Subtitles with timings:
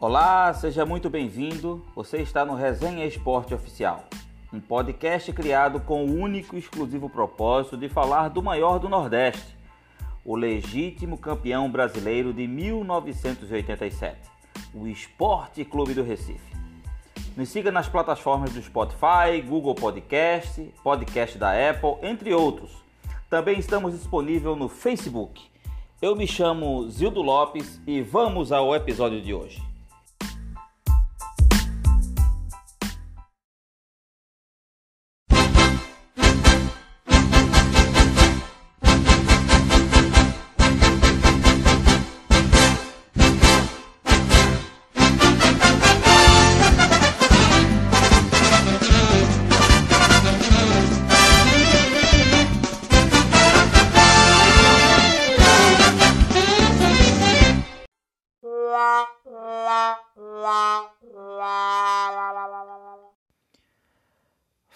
[0.00, 1.84] Olá, seja muito bem-vindo.
[1.92, 4.04] Você está no Resenha Esporte Oficial,
[4.52, 9.56] um podcast criado com o único e exclusivo propósito de falar do maior do Nordeste,
[10.24, 14.16] o legítimo campeão brasileiro de 1987,
[14.72, 16.56] o Esporte Clube do Recife.
[17.36, 22.70] Nos siga nas plataformas do Spotify, Google Podcast, podcast da Apple, entre outros.
[23.28, 25.42] Também estamos disponíveis no Facebook.
[26.00, 29.67] Eu me chamo Zildo Lopes e vamos ao episódio de hoje.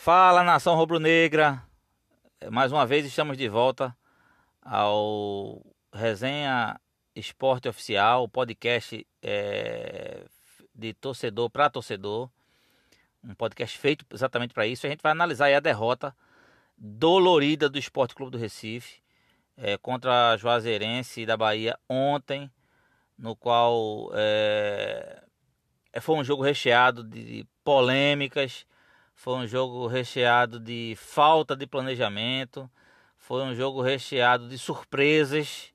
[0.04, 1.62] Fala nação rubro-negra,
[2.50, 3.96] mais uma vez estamos de volta
[4.60, 5.64] ao
[5.94, 6.76] Resenha
[7.14, 10.24] Esporte Oficial, podcast é,
[10.74, 12.28] de torcedor para torcedor,
[13.22, 14.84] um podcast feito exatamente para isso.
[14.88, 16.12] A gente vai analisar a derrota
[16.76, 19.00] dolorida do Esporte Clube do Recife
[19.56, 22.50] é, contra a Juazeirense da Bahia ontem,
[23.16, 25.22] no qual é,
[26.00, 28.66] foi um jogo recheado de polêmicas
[29.22, 32.68] foi um jogo recheado de falta de planejamento.
[33.16, 35.72] Foi um jogo recheado de surpresas.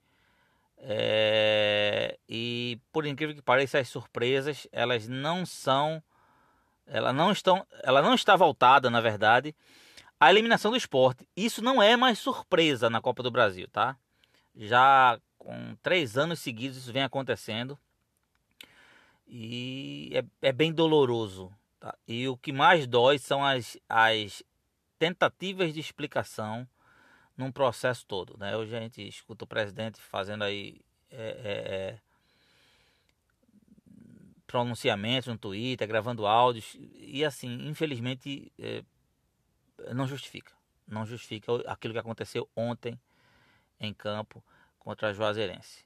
[0.80, 6.04] É, e por incrível que pareça, as surpresas elas não são,
[6.86, 9.56] ela não estão, ela não está voltada, na verdade,
[10.20, 11.26] à eliminação do esporte.
[11.34, 13.96] Isso não é mais surpresa na Copa do Brasil, tá?
[14.58, 17.80] Já com três anos seguidos isso vem acontecendo
[19.26, 20.12] e
[20.42, 21.50] é, é bem doloroso
[21.80, 21.96] Tá?
[22.08, 24.44] E o que mais dói são as, as
[24.98, 26.68] tentativas de explicação
[27.36, 28.36] num processo todo.
[28.38, 28.56] Né?
[28.58, 32.00] Hoje a gente escuta o presidente fazendo aí é, é, é,
[34.48, 38.84] pronunciamentos no Twitter, gravando áudios, e assim, infelizmente, é,
[39.94, 40.54] não justifica.
[40.88, 43.00] Não justifica aquilo que aconteceu ontem
[43.80, 44.44] em campo
[44.80, 45.86] contra a Juazeirense.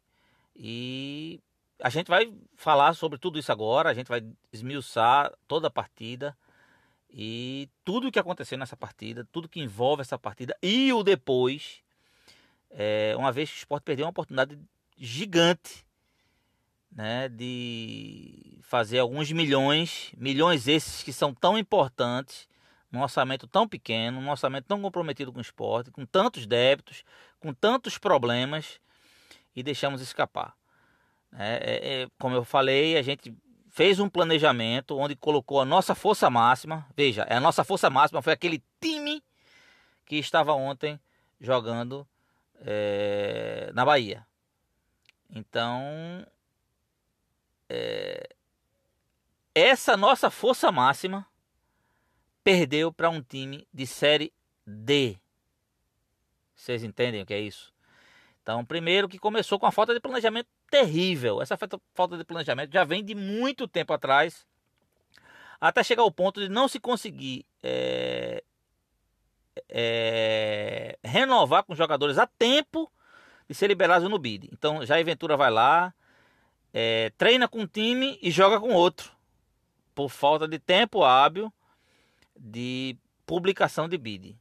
[0.55, 1.41] E
[1.81, 6.37] a gente vai falar sobre tudo isso agora, a gente vai esmiuçar toda a partida
[7.09, 11.81] e tudo o que aconteceu nessa partida, tudo que envolve essa partida e o depois,
[12.69, 14.57] é, uma vez que o esporte perdeu uma oportunidade
[14.97, 15.85] gigante
[16.91, 22.47] né, de fazer alguns milhões, milhões esses que são tão importantes,
[22.91, 27.03] num orçamento tão pequeno, num orçamento tão comprometido com o esporte, com tantos débitos,
[27.39, 28.79] com tantos problemas,
[29.55, 30.55] e deixamos escapar.
[31.37, 33.33] É, é, é, como eu falei, a gente
[33.69, 36.85] fez um planejamento onde colocou a nossa força máxima.
[36.95, 39.23] Veja, a nossa força máxima foi aquele time
[40.05, 40.99] que estava ontem
[41.39, 42.07] jogando
[42.59, 44.25] é, na Bahia.
[45.29, 46.25] Então,
[47.69, 48.29] é,
[49.55, 51.25] essa nossa força máxima
[52.43, 54.33] perdeu para um time de série
[54.65, 55.17] D.
[56.53, 57.73] Vocês entendem o que é isso?
[58.41, 61.41] Então, primeiro que começou com a falta de planejamento terrível.
[61.41, 61.57] Essa
[61.93, 64.47] falta de planejamento já vem de muito tempo atrás,
[65.59, 68.43] até chegar ao ponto de não se conseguir é,
[69.69, 72.91] é, renovar com jogadores a tempo
[73.47, 74.49] de ser liberado no bid.
[74.51, 75.93] Então, Jair Ventura vai lá,
[76.73, 79.11] é, treina com um time e joga com outro,
[79.93, 81.53] por falta de tempo hábil
[82.35, 84.39] de publicação de bid.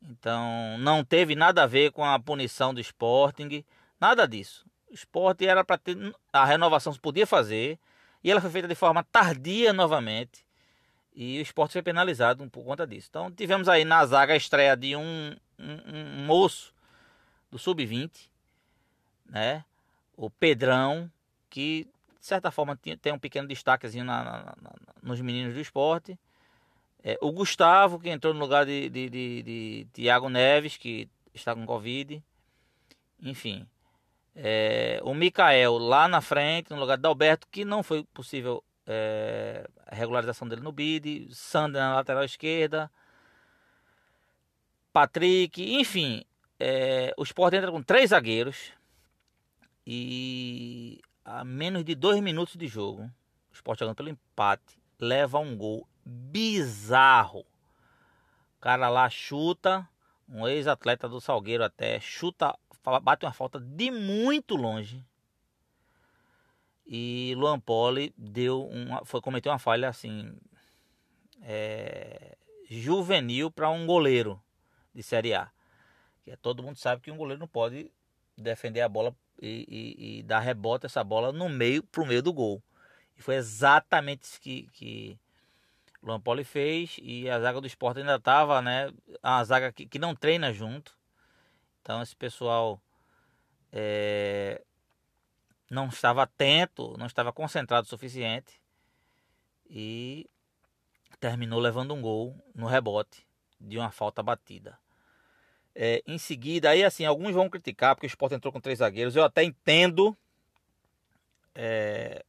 [0.00, 3.64] Então, não teve nada a ver com a punição do Sporting,
[4.00, 4.67] nada disso.
[4.90, 5.96] O esporte era para ter.
[6.32, 7.78] A renovação se podia fazer.
[8.22, 10.44] E ela foi feita de forma tardia novamente.
[11.14, 13.08] E o esporte foi penalizado por conta disso.
[13.10, 16.72] Então tivemos aí na zaga a estreia de um, um, um moço
[17.50, 18.10] do Sub-20,
[19.26, 19.64] né?
[20.16, 21.10] O Pedrão,
[21.50, 21.88] que
[22.20, 26.18] de certa forma tem um pequeno destaquezinho na, na, na, nos meninos do esporte.
[27.02, 31.54] É, o Gustavo, que entrou no lugar de, de, de, de Tiago Neves, que está
[31.54, 32.22] com Covid.
[33.20, 33.66] Enfim.
[34.40, 39.68] É, o Mikael lá na frente, no lugar de Alberto, que não foi possível é,
[39.84, 41.28] a regularização dele no bid.
[41.34, 42.88] Sander na lateral esquerda.
[44.92, 46.24] Patrick, enfim.
[46.58, 48.72] É, o Sport entra com três zagueiros.
[49.84, 53.10] E a menos de dois minutos de jogo,
[53.50, 57.40] o Sport jogando pelo empate, leva um gol bizarro.
[58.56, 59.88] O cara lá chuta,
[60.28, 62.54] um ex-atleta do Salgueiro até, chuta
[63.00, 65.04] bate uma falta de muito longe.
[66.86, 70.34] E Luan Poli deu uma, foi cometeu uma falha assim
[71.42, 72.36] é,
[72.68, 74.42] juvenil para um goleiro
[74.94, 75.50] de Série A.
[76.24, 77.92] Que é, todo mundo sabe que um goleiro não pode
[78.36, 82.32] defender a bola e, e, e dar rebote essa bola no meio pro meio do
[82.32, 82.62] gol.
[83.16, 85.18] E foi exatamente isso que, que
[86.02, 88.92] Luan Poli fez e a zaga do esporte ainda estava, né?
[89.22, 90.97] A zaga que, que não treina junto.
[91.82, 92.80] Então esse pessoal
[93.72, 94.62] é,
[95.70, 98.60] não estava atento, não estava concentrado o suficiente
[99.68, 100.28] e
[101.20, 103.26] terminou levando um gol no rebote
[103.60, 104.78] de uma falta batida.
[105.74, 109.14] É, em seguida, aí assim, alguns vão criticar porque o Sport entrou com três zagueiros.
[109.14, 110.16] Eu até entendo
[111.54, 112.24] é,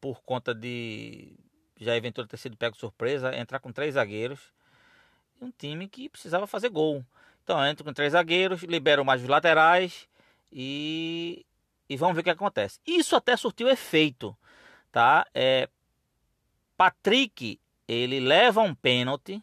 [0.00, 1.36] por conta de
[1.80, 4.52] já eventualmente ter sido pego surpresa, entrar com três zagueiros
[5.40, 7.04] um time que precisava fazer gol.
[7.48, 10.06] Então entra com três zagueiros, liberam mais os laterais
[10.52, 11.46] e,
[11.88, 12.78] e vamos ver o que acontece.
[12.86, 14.36] Isso até surtiu efeito,
[14.92, 15.26] tá?
[15.34, 15.66] É,
[16.76, 17.58] Patrick,
[17.88, 19.42] ele leva um pênalti,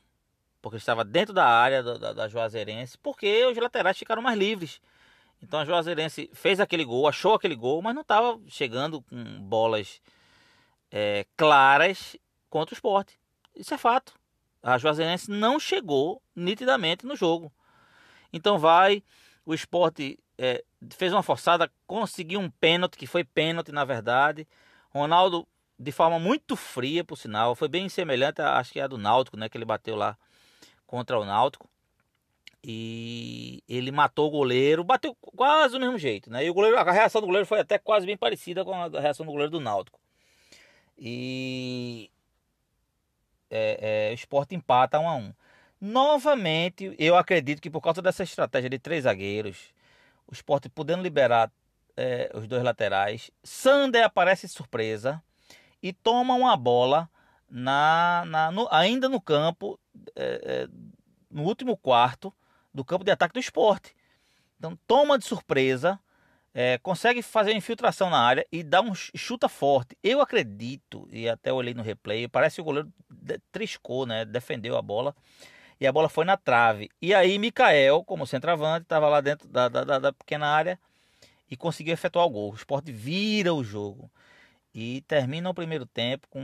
[0.62, 4.80] porque estava dentro da área da, da, da Juazeirense, porque os laterais ficaram mais livres.
[5.42, 10.00] Então a Juazeirense fez aquele gol, achou aquele gol, mas não estava chegando com bolas
[10.92, 12.16] é, claras
[12.52, 13.18] contra o esporte.
[13.56, 14.14] Isso é fato.
[14.62, 17.52] A Juazeirense não chegou nitidamente no jogo.
[18.36, 19.02] Então vai,
[19.46, 20.62] o esporte é,
[20.92, 24.46] fez uma forçada, conseguiu um pênalti, que foi pênalti na verdade.
[24.90, 25.48] Ronaldo,
[25.80, 28.98] de forma muito fria, por sinal, foi bem semelhante, a, acho que é a do
[28.98, 29.48] Náutico, né?
[29.48, 30.18] Que ele bateu lá
[30.86, 31.70] contra o Náutico.
[32.62, 36.44] E ele matou o goleiro, bateu quase do mesmo jeito, né?
[36.46, 39.26] E o goleiro, a reação do goleiro foi até quase bem parecida com a reação
[39.26, 39.98] do goleiro do Náutico.
[40.98, 42.12] E
[43.50, 45.34] é, é, o esporte empata 1 a 1
[45.80, 49.74] Novamente, eu acredito que por causa dessa estratégia de três zagueiros,
[50.28, 51.52] o esporte podendo liberar
[51.98, 55.22] é, os dois laterais, Sander aparece surpresa
[55.82, 57.10] e toma uma bola
[57.50, 59.80] na, na no, ainda no campo,
[60.16, 60.68] é, é,
[61.30, 62.34] no último quarto
[62.74, 63.96] do campo de ataque do esporte.
[64.58, 66.00] Então toma de surpresa,
[66.54, 69.98] é, consegue fazer uma infiltração na área e dá um chuta forte.
[70.02, 72.92] Eu acredito, e até olhei no replay, parece que o goleiro
[73.52, 74.24] triscou, né?
[74.26, 75.14] Defendeu a bola
[75.80, 76.90] e a bola foi na trave.
[77.02, 80.80] E aí Mikael, como centroavante, estava lá dentro da, da, da, pequena área
[81.50, 82.52] e conseguiu efetuar o gol.
[82.52, 84.10] O esporte vira o jogo
[84.74, 86.42] e termina o primeiro tempo com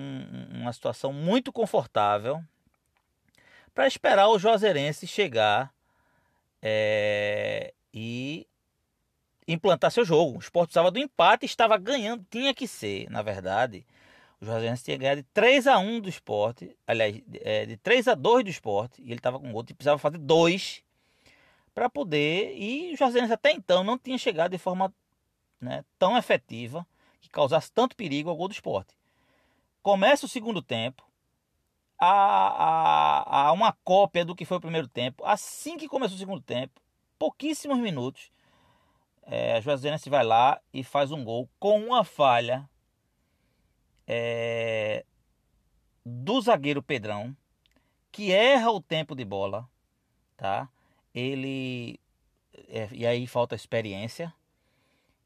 [0.51, 2.43] uma situação muito confortável
[3.73, 5.73] para esperar o Juazeirense chegar
[6.61, 8.45] é, e
[9.47, 10.37] implantar seu jogo.
[10.37, 13.85] O esporte precisava do empate, estava ganhando, tinha que ser, na verdade.
[14.41, 18.15] O Juazeirense tinha ganhado de 3 a 1 do esporte, aliás, é, de 3 a
[18.15, 20.83] 2 do esporte, e ele estava com gol, e precisava fazer dois
[21.75, 22.57] para poder.
[22.57, 24.91] E o Juazeirense até então não tinha chegado de forma
[25.59, 26.85] né, tão efetiva
[27.21, 28.95] que causasse tanto perigo ao gol do esporte.
[29.83, 31.03] Começa o segundo tempo,
[31.99, 35.23] a, uma cópia do que foi o primeiro tempo.
[35.23, 36.81] Assim que começou o segundo tempo,
[37.19, 38.31] pouquíssimos minutos,
[39.21, 42.67] é, Juazeirense vai lá e faz um gol com uma falha
[44.13, 45.05] é,
[46.05, 47.33] do zagueiro Pedrão,
[48.11, 49.69] que erra o tempo de bola,
[50.35, 50.67] tá?
[51.15, 51.97] Ele
[52.67, 54.33] é, e aí falta experiência.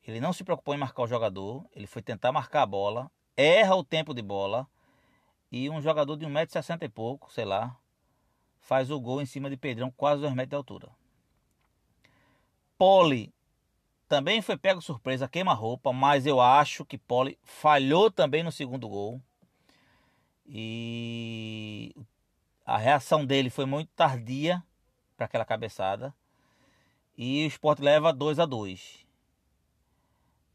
[0.08, 3.76] Ele não se preocupou em marcar o jogador, ele foi tentar marcar a bola, erra
[3.76, 4.68] o tempo de bola
[5.52, 7.76] e um jogador de 1,60m e pouco, sei lá,
[8.60, 10.90] faz o gol em cima de Pedrão, quase 2 metros de altura.
[12.78, 13.34] Pole
[14.08, 19.22] também foi pego surpresa, queima-roupa, mas eu acho que Poli falhou também no segundo gol.
[20.48, 21.96] E
[22.66, 24.64] a reação dele foi muito tardia
[25.18, 26.14] para aquela cabeçada.
[27.18, 29.06] E o Sport leva 2 a 2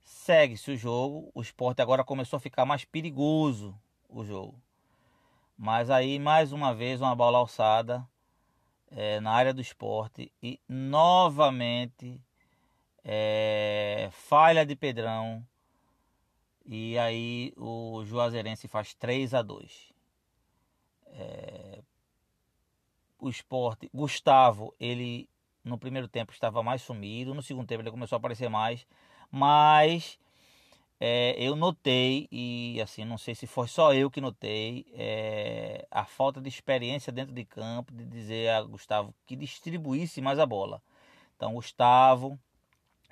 [0.04, 1.30] Segue-se o jogo.
[1.34, 3.74] O Sport agora começou a ficar mais perigoso
[4.08, 4.60] o jogo.
[5.56, 8.06] Mas aí, mais uma vez, uma bola alçada
[8.90, 10.32] é, na área do esporte.
[10.42, 12.20] E novamente
[13.04, 15.44] é, falha de Pedrão.
[16.66, 19.92] E aí o Juazeirense faz 3 a 2
[21.06, 21.80] é,
[23.18, 25.28] O esporte, Gustavo, ele
[25.64, 28.86] no primeiro tempo estava mais sumido, no segundo tempo ele começou a aparecer mais,
[29.30, 30.18] mas
[30.98, 36.04] é, eu notei, e assim, não sei se foi só eu que notei, é, a
[36.04, 40.82] falta de experiência dentro de campo, de dizer a Gustavo que distribuísse mais a bola.
[41.36, 42.38] Então, Gustavo,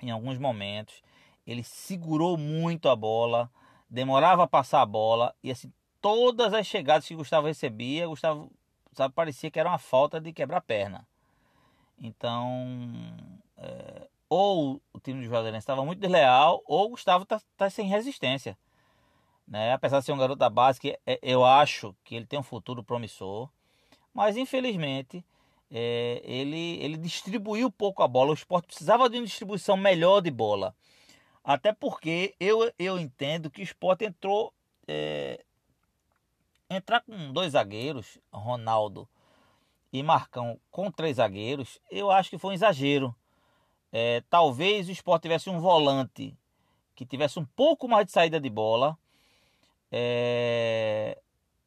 [0.05, 1.01] em alguns momentos.
[1.45, 3.49] Ele segurou muito a bola,
[3.89, 8.51] demorava a passar a bola e assim todas as chegadas que Gustavo recebia, Gustavo
[8.93, 11.07] sabe, parecia que era uma falta de quebrar perna.
[11.97, 12.95] Então,
[13.57, 18.57] é, ou o time do Juazeirense estava muito desleal, ou Gustavo está tá sem resistência.
[19.47, 19.73] Né?
[19.73, 22.43] Apesar de ser um garoto da base, que é, eu acho que ele tem um
[22.43, 23.49] futuro promissor.
[24.13, 25.25] Mas infelizmente
[25.71, 28.31] é, ele, ele distribuiu pouco a bola.
[28.31, 30.75] O esporte precisava de uma distribuição melhor de bola.
[31.43, 34.53] Até porque eu, eu entendo que o esporte entrou.
[34.87, 35.43] É,
[36.69, 39.07] entrar com dois zagueiros, Ronaldo
[39.91, 43.15] e Marcão, com três zagueiros, eu acho que foi um exagero.
[43.91, 46.37] É, talvez o esporte tivesse um volante
[46.95, 48.97] que tivesse um pouco mais de saída de bola.
[49.91, 51.19] É,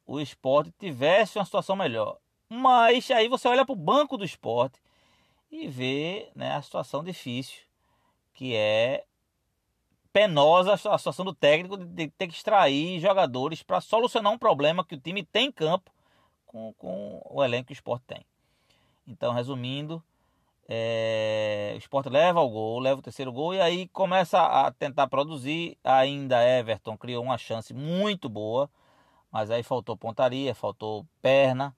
[0.05, 2.17] o esporte tivesse uma situação melhor.
[2.55, 4.79] Mas aí você olha para o banco do esporte
[5.51, 7.63] e vê né, a situação difícil,
[8.31, 9.05] que é
[10.13, 14.93] penosa a situação do técnico de ter que extrair jogadores para solucionar um problema que
[14.93, 15.91] o time tem em campo
[16.45, 18.23] com, com o elenco que o esporte tem.
[19.07, 20.03] Então, resumindo,
[20.69, 25.07] é, o esporte leva o gol, leva o terceiro gol e aí começa a tentar
[25.07, 25.75] produzir.
[25.83, 28.69] Ainda Everton criou uma chance muito boa,
[29.31, 31.75] mas aí faltou pontaria, faltou perna,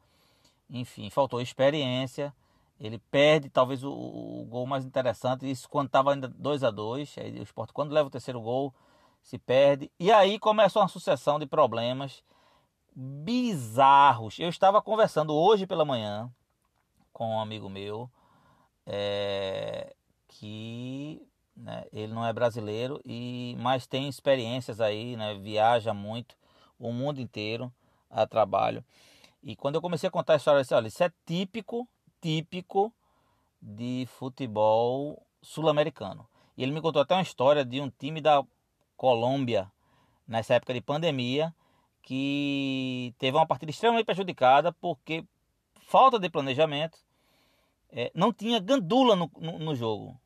[0.69, 2.33] enfim, faltou experiência.
[2.79, 7.15] Ele perde talvez o, o gol mais interessante, isso quando estava ainda 2 a 2
[7.17, 8.73] Aí o esporte, quando leva o terceiro gol,
[9.21, 9.89] se perde.
[9.99, 12.23] E aí começa uma sucessão de problemas
[12.95, 14.39] bizarros.
[14.39, 16.29] Eu estava conversando hoje pela manhã
[17.11, 18.09] com um amigo meu
[18.85, 19.93] é,
[20.27, 21.21] que
[21.55, 26.35] né, ele não é brasileiro e mas tem experiências aí, né, viaja muito
[26.79, 27.71] o mundo inteiro
[28.09, 28.83] a trabalho.
[29.45, 31.87] E quando eu comecei a contar a história, eu disse, olha, isso é típico
[32.25, 32.91] típico
[33.61, 36.27] de futebol sul-americano.
[36.57, 38.43] E ele me contou até uma história de um time da
[38.97, 39.71] Colômbia,
[40.27, 41.53] nessa época de pandemia,
[42.01, 45.23] que teve uma partida extremamente prejudicada porque
[45.81, 46.97] falta de planejamento,
[47.91, 50.19] é, não tinha gandula no, no, no, jogo.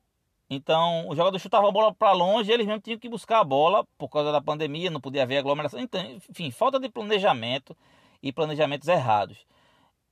[0.48, 3.86] Então o jogador chutava a bola para longe, eles mesmo tinham que buscar a bola
[3.98, 5.78] por causa da pandemia, não podia haver aglomeração.
[5.78, 6.00] Então,
[6.30, 7.76] enfim, falta de planejamento
[8.22, 9.38] e planejamentos errados.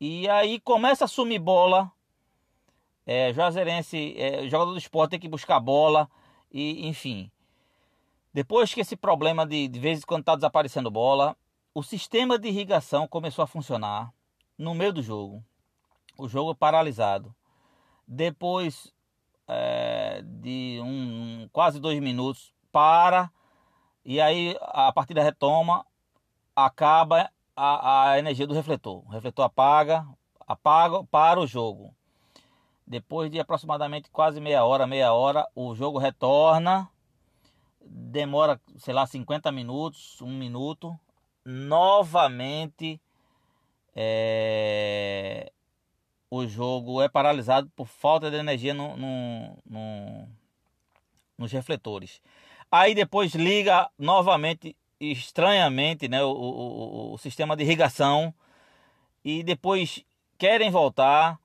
[0.00, 1.90] E aí começa a sumir bola.
[3.06, 6.08] É, Juazeirense, é, jogador do esporte tem que buscar bola.
[6.52, 7.30] E, enfim.
[8.32, 11.36] Depois que esse problema de, de vez em quando está desaparecendo bola,
[11.74, 14.12] o sistema de irrigação começou a funcionar
[14.56, 15.42] no meio do jogo.
[16.16, 17.34] O jogo paralisado.
[18.06, 18.92] Depois
[19.48, 23.30] é, de um, um, quase dois minutos, para.
[24.04, 25.84] E aí a partida retoma,
[26.54, 29.04] acaba a, a energia do refletor.
[29.06, 30.06] O refletor apaga,
[30.46, 31.92] apaga para o jogo.
[32.86, 36.88] Depois de aproximadamente quase meia hora, meia hora, o jogo retorna.
[37.80, 40.98] Demora, sei lá, 50 minutos, um minuto.
[41.44, 43.00] Novamente
[43.94, 45.50] é,
[46.30, 50.28] o jogo é paralisado por falta de energia no, no, no,
[51.36, 52.22] nos refletores.
[52.70, 58.34] Aí depois liga novamente estranhamente né, o, o, o sistema de irrigação
[59.24, 60.04] e depois
[60.36, 61.38] querem voltar,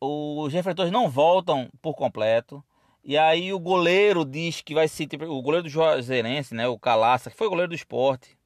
[0.00, 2.62] os refletores não voltam por completo.
[3.02, 7.30] E aí o goleiro diz que vai ser o goleiro do Juazeirense, né, o Calaça,
[7.30, 8.36] que foi goleiro do esporte.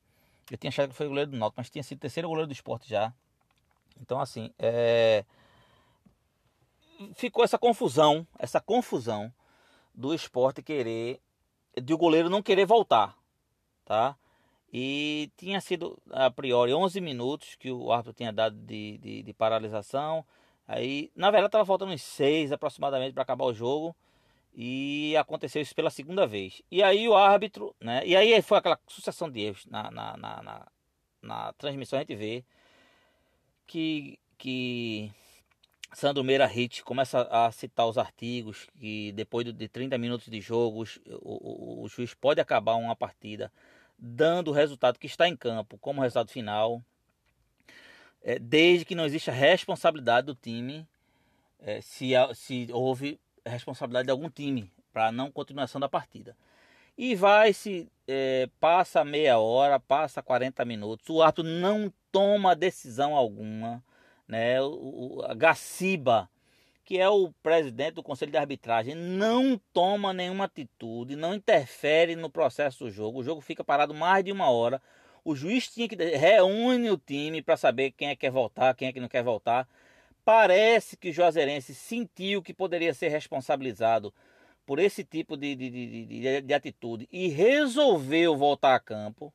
[0.50, 2.88] Eu tinha achado que foi goleiro do Náutico, mas tinha sido terceiro goleiro do esporte
[2.88, 3.12] já.
[4.00, 5.24] Então assim, é...
[7.14, 9.32] ficou essa confusão, essa confusão
[9.94, 11.20] do esporte querer
[11.80, 13.17] de o goleiro não querer voltar
[13.88, 14.14] tá?
[14.70, 19.32] E tinha sido a priori 11 minutos que o árbitro tinha dado de, de, de
[19.32, 20.22] paralisação.
[20.66, 23.96] Aí, na verdade, estava faltando uns 6 aproximadamente para acabar o jogo.
[24.54, 26.60] E aconteceu isso pela segunda vez.
[26.70, 28.02] E aí o árbitro, né?
[28.04, 30.66] E aí foi aquela sucessão de erros na, na, na, na,
[31.22, 31.98] na transmissão.
[31.98, 32.44] A gente vê
[33.66, 35.10] que, que
[35.94, 41.00] Sandro Meira Hit começa a citar os artigos que depois de 30 minutos de jogos
[41.06, 43.50] o, o, o juiz pode acabar uma partida
[43.98, 46.82] dando o resultado que está em campo como resultado final,
[48.22, 50.86] é, desde que não exista responsabilidade do time,
[51.60, 56.36] é, se, se houve responsabilidade de algum time para não continuação da partida.
[56.96, 63.14] E vai se é, passa meia hora, passa 40 minutos, o árbitro não toma decisão
[63.14, 63.82] alguma,
[64.26, 64.60] né?
[64.60, 66.28] O, o, a Gaciba
[66.88, 72.30] que é o presidente do Conselho de Arbitragem, não toma nenhuma atitude, não interfere no
[72.30, 73.18] processo do jogo.
[73.18, 74.80] O jogo fica parado mais de uma hora.
[75.22, 78.88] O juiz tinha que reúne o time para saber quem é que quer voltar, quem
[78.88, 79.68] é que não quer voltar.
[80.24, 84.10] Parece que o Juazeirense sentiu que poderia ser responsabilizado
[84.64, 89.30] por esse tipo de, de, de, de, de atitude e resolveu voltar a campo.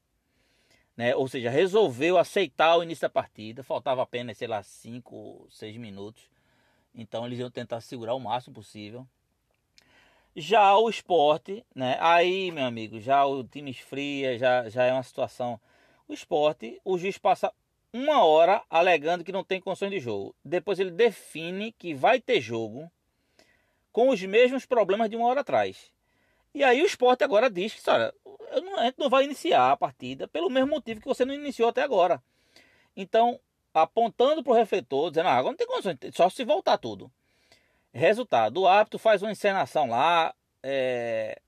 [0.98, 1.16] Né?
[1.16, 3.62] Ou seja, resolveu aceitar o início da partida.
[3.62, 6.33] Faltava apenas, sei lá, 5, 6 minutos
[6.94, 9.08] então eles iam tentar segurar o máximo possível.
[10.36, 11.98] Já o esporte, né?
[12.00, 15.60] Aí, meu amigo, já o time esfria, já, já é uma situação.
[16.08, 17.54] O esporte, o juiz passa
[17.92, 20.36] uma hora alegando que não tem condições de jogo.
[20.44, 22.92] Depois ele define que vai ter jogo
[23.92, 25.92] com os mesmos problemas de uma hora atrás.
[26.54, 28.14] E aí o esporte agora diz que, olha,
[28.78, 31.84] a gente não vai iniciar a partida pelo mesmo motivo que você não iniciou até
[31.84, 32.22] agora.
[32.96, 33.40] Então,
[33.74, 37.12] apontando para o refletor, dizendo, ah, agora não tem condições, só se voltar tudo.
[37.92, 41.40] Resultado, o árbitro faz uma encenação lá é,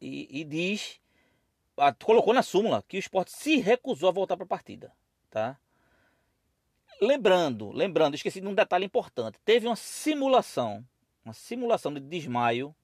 [0.00, 1.00] e, e, diz,
[1.76, 4.92] a, colocou na súmula que o esporte se recusou a voltar para a partida.
[5.30, 5.58] Tá?
[7.00, 9.38] Lembrando, lembrando, esqueci de um detalhe importante.
[9.44, 10.84] Teve uma simulação,
[11.24, 12.74] uma simulação de desmaio,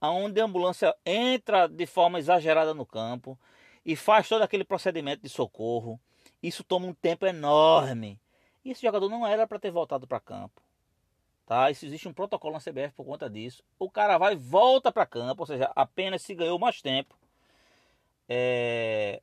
[0.00, 3.36] onde a ambulância entra de forma exagerada no campo
[3.84, 6.00] e faz todo aquele procedimento de socorro.
[6.42, 8.20] Isso toma um tempo enorme.
[8.64, 10.62] E esse jogador não era para ter voltado para campo.
[11.46, 11.70] Tá?
[11.70, 13.62] Isso existe um protocolo na CBF por conta disso.
[13.78, 17.16] O cara vai volta para campo, ou seja, apenas se ganhou mais tempo.
[18.28, 19.22] É...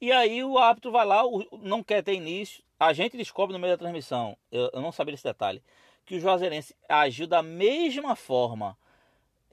[0.00, 1.22] E aí o árbitro vai lá,
[1.60, 2.64] não quer ter início.
[2.78, 5.62] A gente descobre no meio da transmissão, eu, eu não sabia desse detalhe,
[6.06, 8.74] que o Juazeirense agiu da mesma forma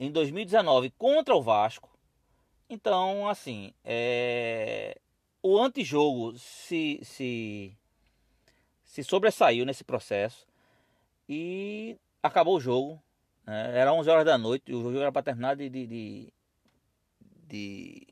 [0.00, 1.90] em 2019 contra o Vasco.
[2.70, 4.98] Então, assim, é...
[5.48, 7.72] o antijogo se, se,
[8.84, 10.46] se sobressaiu nesse processo.
[11.28, 13.02] E acabou o jogo.
[13.46, 13.78] Né?
[13.78, 14.72] Era 11 horas da noite.
[14.72, 16.32] O jogo era para terminar de, de, de,
[17.46, 18.06] de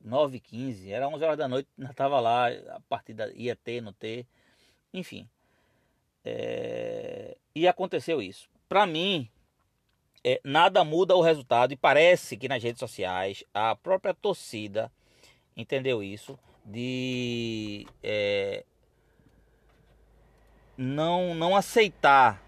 [0.00, 1.68] 9 h 15 Era 11 horas da noite.
[1.76, 2.48] Nós estava lá.
[2.48, 4.26] A partida ia ter, não ter.
[4.92, 5.28] Enfim.
[6.24, 7.36] É...
[7.54, 8.48] E aconteceu isso.
[8.68, 9.28] Para mim,
[10.24, 11.72] é, nada muda o resultado.
[11.72, 14.90] E parece que nas redes sociais a própria torcida
[15.56, 16.38] entendeu isso.
[16.64, 18.64] De é,
[20.76, 22.42] não, não aceitar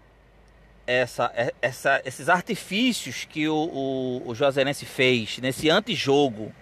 [0.87, 6.53] essa, é, essa, esses artifícios que o, o, o fez nesse antijogo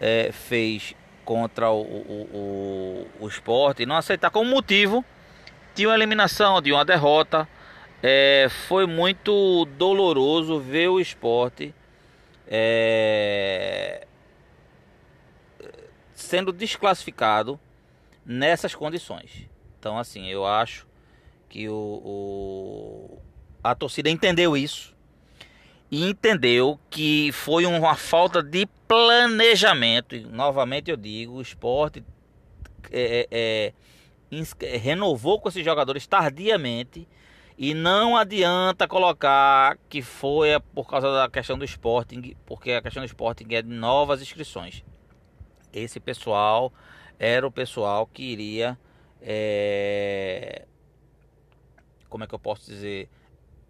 [0.00, 0.94] é, fez
[1.24, 5.04] contra o, o, o, o esporte, não aceitar como motivo
[5.74, 7.48] de uma eliminação, de uma derrota.
[8.02, 11.74] É, foi muito doloroso ver o esporte
[12.46, 14.06] é,
[16.24, 17.58] sendo desclassificado
[18.24, 19.48] nessas condições.
[19.78, 20.86] Então, assim, eu acho
[21.48, 23.18] que o, o
[23.62, 24.94] a torcida entendeu isso
[25.90, 30.16] e entendeu que foi uma falta de planejamento.
[30.16, 32.04] E, novamente eu digo, o esporte
[32.90, 33.72] é, é,
[34.60, 37.06] é, renovou com esses jogadores tardiamente.
[37.56, 43.00] E não adianta colocar que foi por causa da questão do Sporting, porque a questão
[43.00, 44.82] do Sporting é de novas inscrições.
[45.80, 46.72] Esse pessoal
[47.18, 48.78] era o pessoal que iria.
[49.20, 50.66] É,
[52.08, 53.08] como é que eu posso dizer?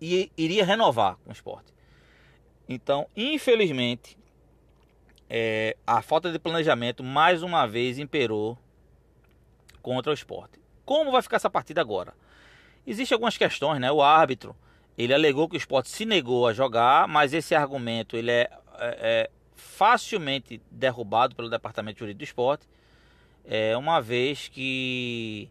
[0.05, 1.73] e iria renovar com o esporte.
[2.69, 4.19] Então, infelizmente,
[5.29, 8.59] é, a falta de planejamento mais uma vez imperou
[9.81, 10.61] contra o esporte.
[10.85, 12.15] Como vai ficar essa partida agora?
[12.87, 13.91] Existem algumas questões, né?
[13.91, 14.55] O árbitro
[14.97, 18.99] ele alegou que o esporte se negou a jogar, mas esse argumento ele é, é,
[19.01, 19.31] é
[19.65, 22.69] facilmente derrubado pelo departamento jurídico do esporte,
[23.45, 25.51] é, uma vez que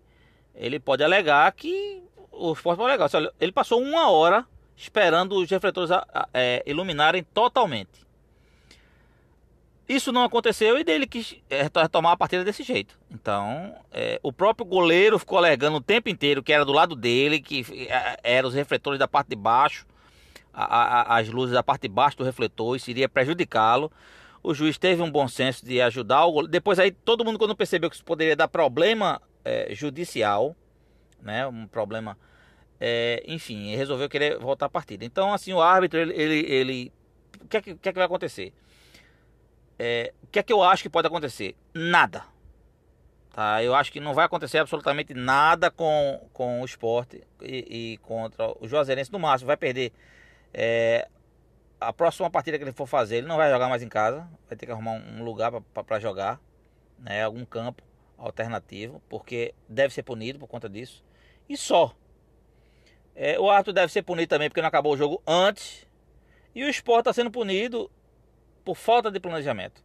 [0.55, 3.09] ele pode alegar que o esporte foi legal.
[3.39, 4.45] Ele passou uma hora
[4.75, 5.89] esperando os refletores
[6.33, 8.03] é, iluminarem totalmente.
[9.87, 12.97] Isso não aconteceu e dele quis é, retomar a partida desse jeito.
[13.11, 17.41] Então, é, o próprio goleiro ficou alegando o tempo inteiro que era do lado dele,
[17.41, 19.85] que é, eram os refletores da parte de baixo,
[20.53, 23.91] a, a, as luzes da parte de baixo do refletor, isso iria prejudicá-lo.
[24.41, 26.47] O juiz teve um bom senso de ajudar o.
[26.47, 30.55] Depois aí todo mundo quando percebeu que isso poderia dar problema é, judicial,
[31.21, 32.17] né, um problema,
[32.79, 35.05] é, enfim, resolveu querer voltar a partida.
[35.05, 36.93] Então, assim, o árbitro, ele, ele, ele
[37.41, 38.53] o que é que, que, é que vai acontecer?
[39.79, 41.55] É, o que é que eu acho que pode acontecer?
[41.73, 42.25] Nada.
[43.33, 43.63] Tá?
[43.63, 48.53] Eu acho que não vai acontecer absolutamente nada com, com o esporte e, e contra
[48.59, 49.11] o Juazeirense.
[49.11, 49.91] No máximo, vai perder
[50.53, 51.07] é,
[51.79, 53.17] a próxima partida que ele for fazer.
[53.17, 56.39] Ele não vai jogar mais em casa, vai ter que arrumar um lugar para jogar,
[56.99, 57.23] né?
[57.23, 57.83] algum campo
[58.17, 61.03] alternativo, porque deve ser punido por conta disso.
[61.49, 61.95] E só.
[63.15, 65.87] É, o árbitro deve ser punido também porque não acabou o jogo antes.
[66.55, 67.91] E o esporte está sendo punido
[68.63, 69.83] por falta de planejamento.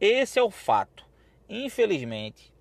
[0.00, 1.04] Esse é o fato.
[1.48, 2.52] Infelizmente,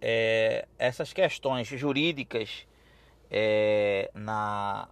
[0.00, 2.66] é, essas questões jurídicas
[3.30, 4.88] é, na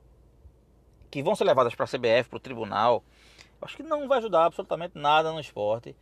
[1.12, 3.04] que vão ser levadas para a CBF, para o tribunal,
[3.60, 5.94] acho que não vai ajudar absolutamente nada no esporte.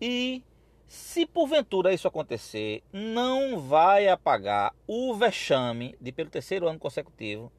[0.00, 0.42] E
[0.86, 7.52] se porventura isso acontecer, não vai apagar o vexame de pelo terceiro ano consecutivo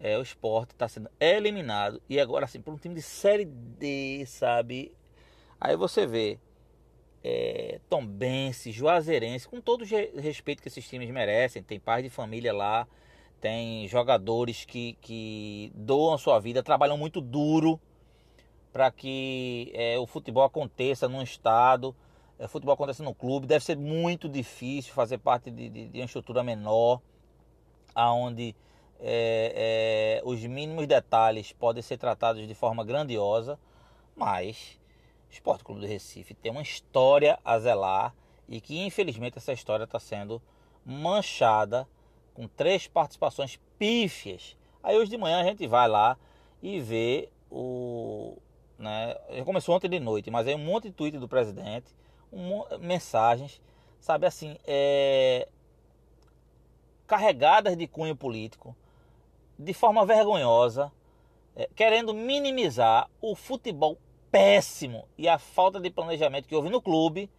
[0.00, 2.02] é, o esporte está sendo eliminado.
[2.08, 4.92] E agora, assim, por um time de Série D, sabe?
[5.60, 6.38] Aí você vê
[7.24, 11.62] é, Tombense, Juazeirense, com todo o respeito que esses times merecem.
[11.62, 12.86] Tem pais de família lá,
[13.40, 17.80] tem jogadores que, que doam sua vida, trabalham muito duro
[18.72, 21.94] para que é, o futebol aconteça num estado,
[22.38, 23.46] é, o futebol aconteça no clube.
[23.46, 27.00] Deve ser muito difícil fazer parte de, de, de uma estrutura menor,
[27.94, 28.54] aonde
[29.00, 33.58] é, é, os mínimos detalhes podem ser tratados de forma grandiosa,
[34.14, 34.78] mas
[35.28, 38.14] o Esporte Clube do Recife tem uma história a zelar
[38.48, 40.40] e que infelizmente essa história está sendo
[40.84, 41.86] manchada
[42.36, 44.56] com três participações pífias.
[44.82, 46.18] Aí hoje de manhã a gente vai lá
[46.62, 48.36] e vê o.
[48.78, 51.94] Né, já começou ontem de noite, mas aí um monte de tweet do presidente,
[52.30, 53.58] um, mensagens,
[53.98, 55.48] sabe assim, é,
[57.06, 58.76] carregadas de cunho político,
[59.58, 60.92] de forma vergonhosa,
[61.56, 63.96] é, querendo minimizar o futebol
[64.30, 67.30] péssimo e a falta de planejamento que houve no clube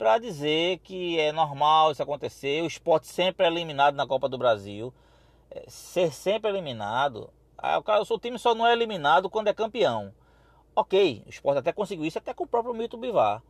[0.00, 2.62] para dizer que é normal isso acontecer.
[2.62, 4.94] O esporte sempre é eliminado na Copa do Brasil.
[5.50, 7.28] É, ser sempre eliminado.
[7.58, 10.14] Ah, o, seu time só não é eliminado quando é campeão.
[10.74, 13.42] Ok, o esporte até conseguiu isso até com o próprio Milton Bivar.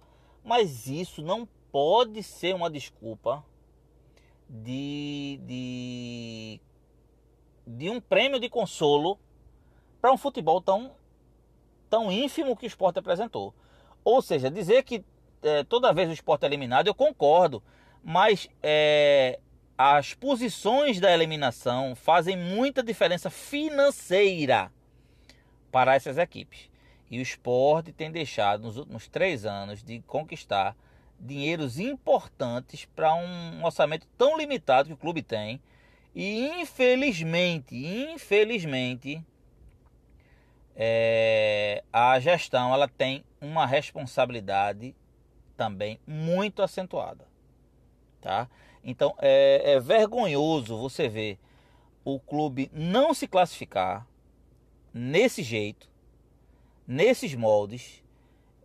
[0.43, 3.45] Mas isso não pode ser uma desculpa
[4.49, 6.61] de, de,
[7.65, 9.21] de um prêmio de consolo
[10.01, 10.91] para um futebol tão,
[11.89, 13.55] tão ínfimo que o esporte apresentou.
[14.03, 15.05] Ou seja, dizer que
[15.43, 17.63] é, toda vez o esporte é eliminado, eu concordo.
[18.03, 19.39] Mas é,
[19.77, 24.71] as posições da eliminação fazem muita diferença financeira
[25.71, 26.71] para essas equipes.
[27.11, 30.77] E o esporte tem deixado nos últimos três anos de conquistar
[31.19, 35.61] dinheiros importantes para um orçamento tão limitado que o clube tem.
[36.15, 39.25] E infelizmente, infelizmente,
[40.75, 44.95] é, a gestão ela tem uma responsabilidade
[45.61, 47.29] também muito acentuada,
[48.19, 48.49] tá?
[48.83, 51.39] Então é, é vergonhoso você ver
[52.03, 54.07] o clube não se classificar
[54.95, 55.87] nesse jeito,
[56.87, 58.03] nesses moldes.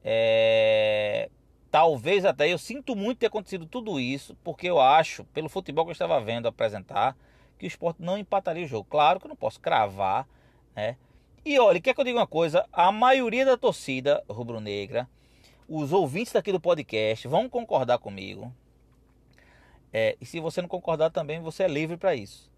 [0.06, 1.30] É,
[1.70, 5.90] talvez até eu sinto muito ter acontecido tudo isso, porque eu acho, pelo futebol que
[5.90, 7.18] eu estava vendo apresentar,
[7.60, 8.88] que o esporte não empataria o jogo.
[8.90, 10.26] Claro que eu não posso cravar,
[10.74, 10.96] né?
[11.44, 12.66] E olha, quer que eu diga uma coisa?
[12.72, 15.10] A maioria da torcida rubro-negra
[15.68, 18.54] os ouvintes daqui do podcast vão concordar comigo.
[19.92, 22.52] É, e se você não concordar também, você é livre para isso.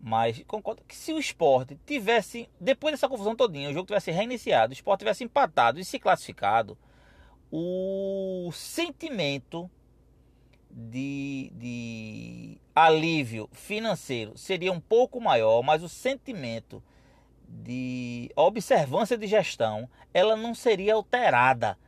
[0.00, 4.70] Mas concordo que se o esporte tivesse, depois dessa confusão todinha, o jogo tivesse reiniciado,
[4.70, 6.76] o esporte tivesse empatado e se classificado,
[7.50, 9.70] o sentimento
[10.70, 16.82] de, de alívio financeiro seria um pouco maior, mas o sentimento
[17.48, 21.78] de observância de gestão ela não seria alterada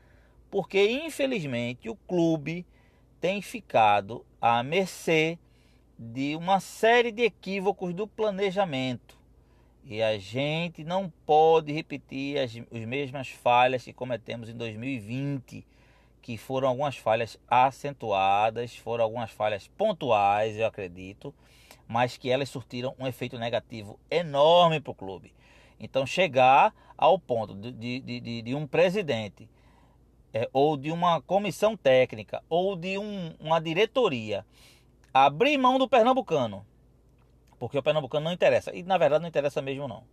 [0.50, 2.66] porque infelizmente o clube
[3.20, 5.38] tem ficado à mercê
[5.98, 9.16] de uma série de equívocos do planejamento.
[9.84, 15.64] E a gente não pode repetir as, as mesmas falhas que cometemos em 2020,
[16.20, 21.32] que foram algumas falhas acentuadas, foram algumas falhas pontuais, eu acredito,
[21.86, 25.32] mas que elas surtiram um efeito negativo enorme para o clube.
[25.78, 29.48] Então, chegar ao ponto de, de, de, de um presidente
[30.36, 34.44] é, ou de uma comissão técnica ou de um, uma diretoria
[35.12, 36.66] abrir mão do pernambucano,
[37.58, 40.04] porque o pernambucano não interessa, e na verdade não interessa mesmo não.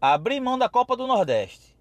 [0.00, 1.76] Abrir mão da Copa do Nordeste.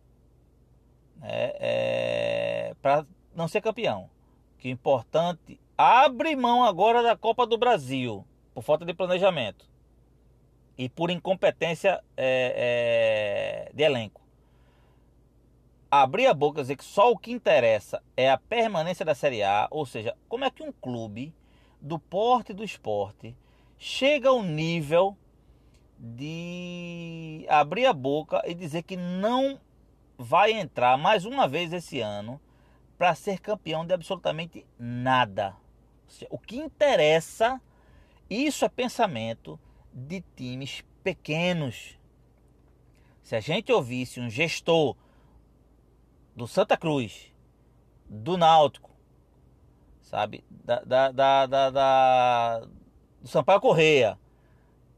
[1.18, 4.10] Né, é, para não ser campeão.
[4.58, 9.70] Que importante, abre mão agora da Copa do Brasil por falta de planejamento.
[10.76, 14.27] E por incompetência é, é, de elenco
[15.90, 19.44] abrir a boca e dizer que só o que interessa é a permanência da Série
[19.44, 21.34] A, ou seja, como é que um clube
[21.82, 23.36] do porte do esporte
[23.78, 25.16] chega ao nível
[25.98, 29.60] de abrir a boca e dizer que não
[30.18, 32.40] vai entrar mais uma vez esse ano
[32.98, 35.56] para ser campeão de absolutamente nada.
[36.30, 37.62] O que interessa,
[38.30, 39.60] isso é pensamento
[39.94, 41.98] de times pequenos.
[43.22, 44.96] Se a gente ouvisse um gestor
[46.38, 47.34] do Santa Cruz,
[48.08, 48.92] do Náutico,
[50.04, 50.44] sabe?
[50.52, 52.60] Da, da, da, da, da
[53.20, 54.20] do Sampaio Correia.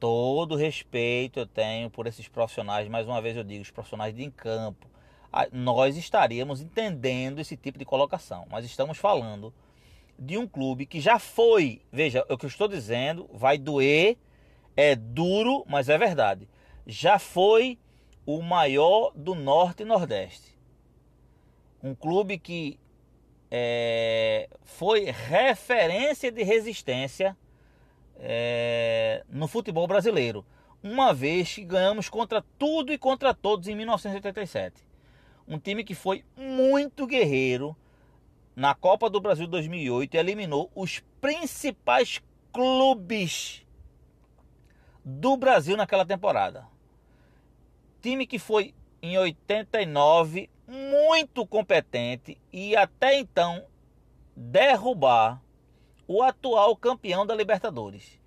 [0.02, 4.30] Todo respeito eu tenho por esses profissionais, mais uma vez eu digo, os profissionais de
[4.32, 4.86] campo.
[5.54, 9.54] Nós estaríamos entendendo esse tipo de colocação, mas estamos falando
[10.18, 14.18] de um clube que já foi, veja, o que eu estou dizendo vai doer,
[14.76, 16.50] é duro, mas é verdade.
[16.86, 17.80] já foi
[18.26, 20.59] o maior do Norte e Nordeste.
[21.82, 22.80] Um clube que
[23.50, 27.38] é, foi referência de resistência
[28.18, 30.46] é, no futebol brasileiro,
[30.84, 34.86] uma vez que ganhamos contra tudo e contra todos em 1987.
[35.48, 37.76] Um time que foi muito guerreiro
[38.56, 43.66] na Copa do Brasil 2008 e eliminou os principais clubes
[45.04, 46.68] do Brasil naquela temporada.
[48.02, 53.66] Time que foi em 89 muito competente e até então
[54.36, 55.42] derrubar
[56.08, 58.20] o atual campeão da Libertadores.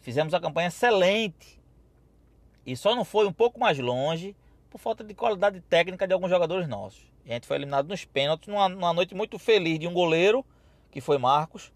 [0.00, 1.60] Fizemos a campanha excelente
[2.64, 4.36] e só não foi um pouco mais longe
[4.70, 7.02] por falta de qualidade técnica de alguns jogadores nossos.
[7.26, 10.46] a gente foi eliminado nos pênaltis numa, numa noite muito feliz de um goleiro,
[10.92, 11.72] que foi Marcos,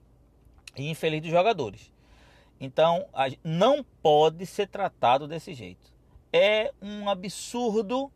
[0.76, 1.92] e infeliz dos jogadores.
[2.60, 3.06] Então,
[3.42, 5.92] não pode ser tratado desse jeito.
[6.32, 8.10] É um absurdo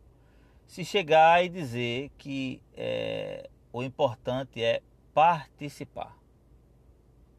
[0.69, 4.83] se chegar e dizer que é, o importante é
[5.15, 6.15] participar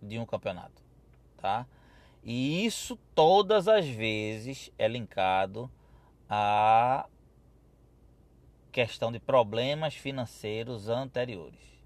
[0.02, 0.82] de um campeonato,
[1.36, 1.64] tá?
[2.24, 5.70] E isso todas as vezes é linkado
[6.28, 7.06] a
[8.72, 11.84] questão de problemas financeiros anteriores.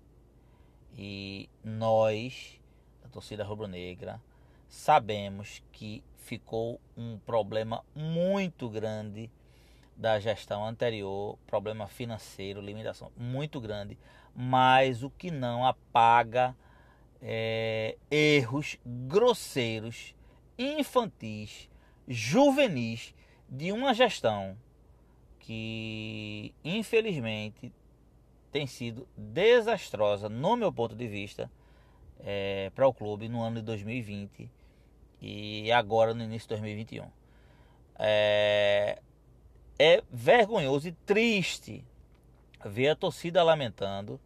[0.97, 2.59] E nós,
[3.05, 4.19] a torcida rubro-negra,
[4.67, 9.31] sabemos que ficou um problema muito grande
[9.97, 13.99] da gestão anterior, problema financeiro, limitação muito grande,
[14.35, 16.55] mas o que não apaga
[17.23, 20.15] é, erros grosseiros,
[20.59, 21.71] infantis,
[22.07, 23.15] juvenis
[23.49, 24.57] de uma gestão
[25.39, 27.73] que infelizmente
[28.51, 31.51] tem sido desastrosa, no meu ponto de vista,
[32.21, 34.51] é, para o clube no ano de 2020
[35.21, 37.11] e agora no início de 2021.
[37.99, 39.01] É,
[39.79, 41.85] é vergonhoso e triste
[42.65, 44.21] ver a torcida lamentando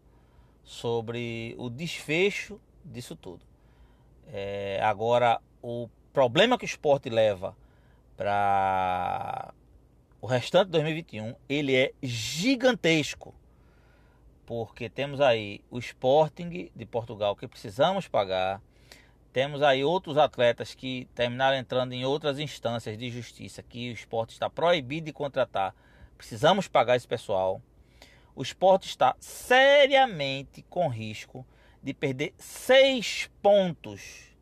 [0.62, 3.44] sobre o desfecho disso tudo.
[4.26, 7.56] É, agora, o problema que o esporte leva
[8.16, 9.52] para
[10.20, 13.34] o restante de 2021, ele é gigantesco.
[14.44, 18.62] Porque temos aí o Sporting de Portugal que precisamos pagar.
[19.32, 24.32] Temos aí outros atletas que terminaram entrando em outras instâncias de justiça que o esporte
[24.32, 25.74] está proibido de contratar.
[26.16, 27.60] Precisamos pagar esse pessoal.
[28.34, 31.46] O esporte está seriamente com risco
[31.82, 34.34] de perder seis pontos.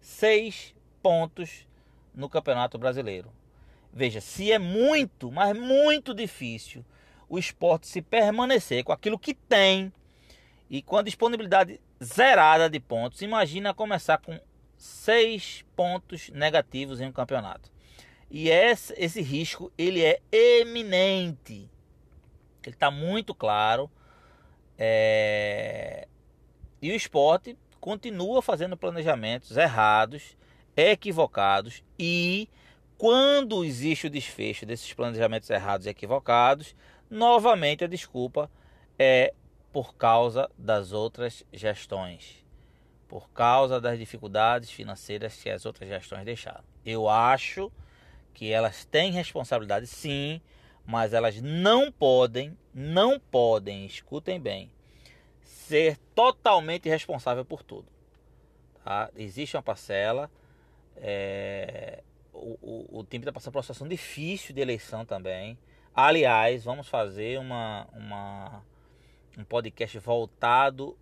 [0.00, 1.66] Seis pontos
[2.14, 3.32] no Campeonato Brasileiro.
[3.92, 6.84] Veja, se é muito, mas muito difícil
[7.28, 9.92] o esporte se permanecer com aquilo que tem
[10.70, 14.38] e com a disponibilidade zerada de pontos, imagina começar com
[14.76, 17.70] seis pontos negativos em um campeonato.
[18.30, 21.68] E esse, esse risco ele é eminente.
[22.64, 23.90] Ele está muito claro.
[24.78, 26.06] É...
[26.80, 30.36] E o esporte continua fazendo planejamentos errados,
[30.76, 32.48] equivocados e
[32.96, 36.76] quando existe o desfecho desses planejamentos errados e equivocados,
[37.08, 38.50] novamente a desculpa
[38.98, 39.32] é
[39.72, 42.44] por causa das outras gestões,
[43.08, 46.64] por causa das dificuldades financeiras que as outras gestões deixaram.
[46.84, 47.70] Eu acho
[48.34, 50.40] que elas têm responsabilidade sim,
[50.84, 54.70] mas elas não podem, não podem, escutem bem,
[55.42, 57.86] ser totalmente responsável por tudo.
[58.84, 59.10] Tá?
[59.14, 60.30] Existe uma parcela
[60.96, 62.02] é,
[62.32, 65.58] o, o, o time está passando por uma situação difícil de eleição também.
[65.94, 68.62] Aliás, vamos fazer uma, uma,
[69.38, 70.96] um podcast voltado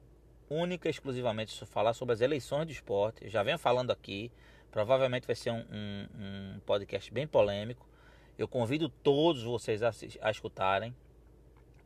[0.50, 3.24] única e exclusivamente para falar sobre as eleições do esporte.
[3.24, 4.30] Eu já venho falando aqui.
[4.70, 7.86] Provavelmente vai ser um, um, um podcast bem polêmico.
[8.38, 10.94] Eu convido todos vocês a, a escutarem,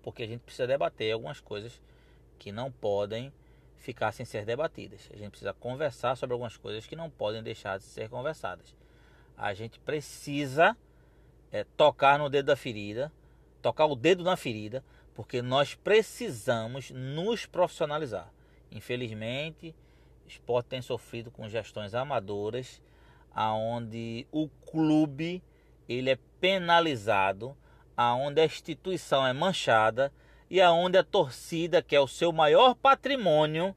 [0.02, 1.80] porque a gente precisa debater algumas coisas
[2.38, 3.32] que não podem
[3.78, 5.08] ficar sem ser debatidas.
[5.12, 8.74] A gente precisa conversar sobre algumas coisas que não podem deixar de ser conversadas
[9.36, 10.76] a gente precisa
[11.50, 13.12] é, tocar no dedo da ferida,
[13.60, 18.32] tocar o dedo na ferida, porque nós precisamos nos profissionalizar.
[18.70, 19.74] Infelizmente,
[20.24, 22.80] o esporte tem sofrido com gestões amadoras,
[23.34, 25.42] aonde o clube
[25.88, 27.56] ele é penalizado,
[27.96, 30.12] aonde a instituição é manchada
[30.50, 33.74] e aonde a torcida, que é o seu maior patrimônio,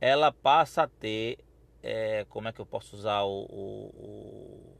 [0.00, 1.38] ela passa a ter,
[1.82, 4.76] é, como é que eu posso usar o, o,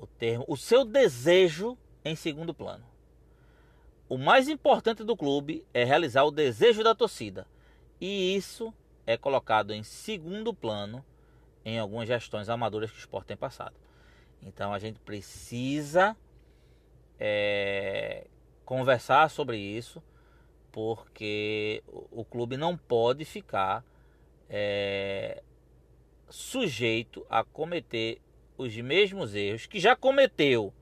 [0.00, 2.84] o termo, o seu desejo em segundo plano.
[4.10, 7.46] O mais importante do clube é realizar o desejo da torcida.
[8.00, 8.74] E isso
[9.06, 11.04] é colocado em segundo plano
[11.64, 13.76] em algumas gestões amadoras que o esporte tem passado.
[14.42, 16.16] Então a gente precisa
[17.20, 18.26] é,
[18.64, 20.02] conversar sobre isso,
[20.72, 23.84] porque o, o clube não pode ficar
[24.48, 25.40] é,
[26.28, 28.20] sujeito a cometer
[28.58, 30.74] os mesmos erros que já cometeu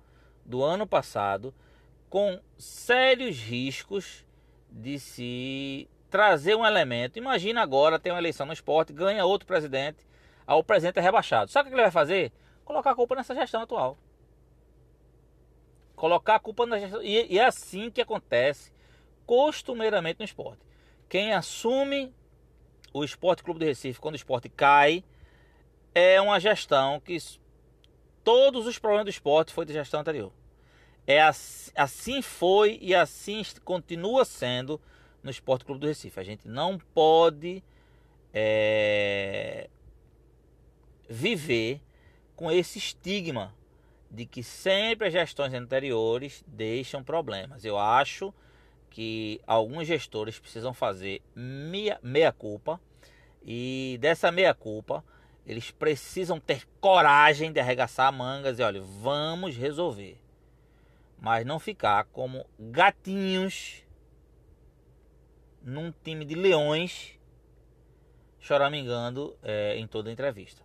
[0.47, 1.53] do ano passado,
[2.09, 4.25] com sérios riscos
[4.71, 7.19] de se trazer um elemento.
[7.19, 10.07] Imagina agora tem uma eleição no esporte, ganha outro presidente,
[10.47, 11.51] aí o presidente é rebaixado.
[11.51, 12.33] Sabe o que ele vai fazer?
[12.65, 13.99] Colocar a culpa nessa gestão atual.
[15.97, 17.03] Colocar a culpa na gestão.
[17.03, 18.73] E, e é assim que acontece
[19.27, 20.61] costumeiramente no esporte.
[21.09, 22.15] Quem assume
[22.93, 25.05] o Esporte Clube do Recife quando o esporte cai
[25.95, 27.17] é uma gestão que
[28.23, 30.33] todos os problemas do esporte foi de gestão anterior.
[31.11, 31.23] É
[31.75, 34.79] assim, foi e assim continua sendo
[35.23, 36.21] no Esporte Clube do Recife.
[36.21, 37.65] A gente não pode
[38.31, 39.71] é,
[41.09, 41.81] viver
[42.37, 43.55] com esse estigma
[44.11, 47.65] de que sempre as gestões anteriores deixam problemas.
[47.65, 48.31] Eu acho
[48.91, 52.79] que alguns gestores precisam fazer meia, meia culpa
[53.43, 55.03] e dessa meia culpa
[55.47, 60.28] eles precisam ter coragem de arregaçar mangas e olha, vamos resolver.
[61.21, 63.85] Mas não ficar como gatinhos
[65.63, 67.19] num time de leões
[68.41, 70.63] choramingando é, em toda entrevista.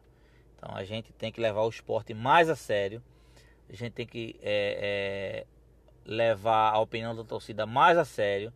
[0.55, 3.03] Então a gente tem que levar o esporte mais a sério.
[3.69, 5.47] A gente tem que é, é,
[6.05, 8.53] levar a opinião da torcida mais a sério.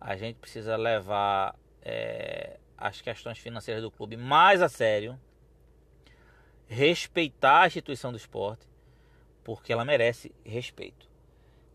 [0.00, 5.18] A gente precisa levar é, as questões financeiras do clube mais a sério
[6.66, 8.66] respeitar a instituição do esporte,
[9.44, 11.08] porque ela merece respeito.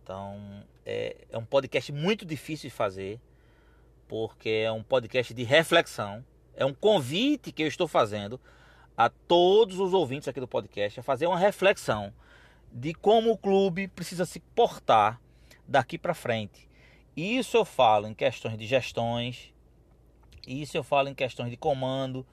[0.10, 3.22] Então, é, é um podcast muito difícil de fazer,
[4.08, 6.26] porque é um podcast de reflexão.
[6.56, 8.42] É um convite que eu estou fazendo
[8.98, 12.12] a todos os ouvintes aqui do podcast a fazer uma reflexão
[12.72, 15.22] de como o clube precisa se portar
[15.68, 16.68] daqui para frente.
[17.16, 19.54] Isso eu falo em questões de gestões,
[20.48, 22.26] isso eu falo em questões de comando,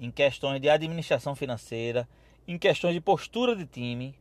[0.00, 2.08] em questões de administração financeira,
[2.46, 4.14] em questões de postura de time,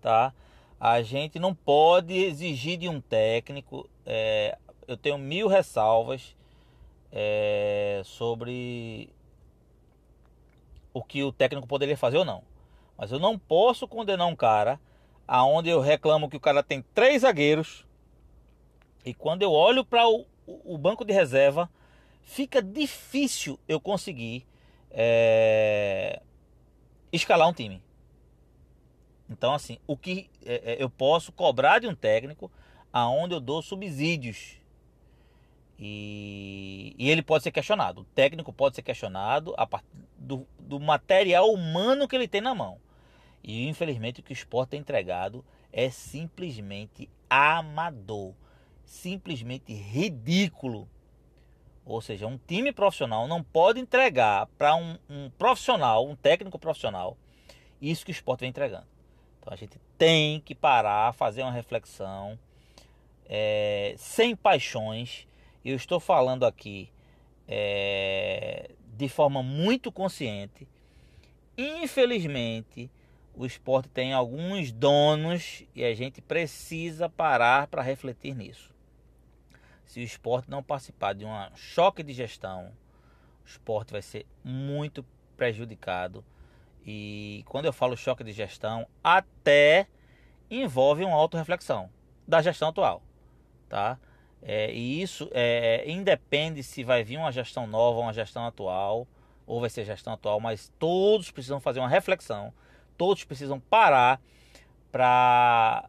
[0.00, 0.32] tá?
[0.78, 3.88] A gente não pode exigir de um técnico.
[4.04, 6.36] É, eu tenho mil ressalvas
[7.10, 9.08] é, sobre
[10.92, 12.42] o que o técnico poderia fazer ou não.
[12.96, 14.80] Mas eu não posso condenar um cara
[15.26, 17.84] aonde eu reclamo que o cara tem três zagueiros
[19.04, 21.68] e quando eu olho para o, o banco de reserva
[22.22, 24.46] fica difícil eu conseguir
[24.90, 26.20] é,
[27.12, 27.82] escalar um time.
[29.28, 32.50] Então, assim, o que é, é, eu posso cobrar de um técnico
[32.92, 34.58] aonde eu dou subsídios.
[35.78, 38.02] E, e, ele pode ser questionado.
[38.02, 42.54] O técnico pode ser questionado a partir do, do material humano que ele tem na
[42.54, 42.78] mão.
[43.42, 48.32] E infelizmente o que o esporte tem entregado é simplesmente amador,
[48.84, 50.88] simplesmente ridículo.
[51.84, 57.18] Ou seja, um time profissional não pode entregar para um, um, profissional, um técnico profissional,
[57.82, 58.93] isso que o esporte vem entregando.
[59.44, 62.38] Então a gente tem que parar, fazer uma reflexão,
[63.26, 65.28] é, sem paixões.
[65.62, 66.90] Eu estou falando aqui
[67.46, 70.66] é, de forma muito consciente.
[71.58, 72.90] Infelizmente,
[73.34, 78.74] o esporte tem alguns donos e a gente precisa parar para refletir nisso
[79.94, 82.72] se o esporte não participar de um choque de gestão,
[83.44, 85.04] o esporte vai ser muito
[85.36, 86.24] prejudicado.
[86.86, 89.86] E quando eu falo choque de gestão, até
[90.50, 91.88] envolve uma autorreflexão
[92.26, 93.02] da gestão atual,
[93.68, 93.98] tá?
[94.42, 99.06] É, e isso é, independe se vai vir uma gestão nova, uma gestão atual,
[99.46, 102.52] ou vai ser gestão atual, mas todos precisam fazer uma reflexão,
[102.96, 104.20] todos precisam parar
[104.92, 105.88] para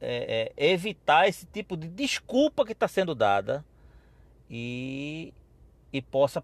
[0.00, 3.64] é, é, evitar esse tipo de desculpa que está sendo dada
[4.50, 5.32] e,
[5.92, 6.42] e possa,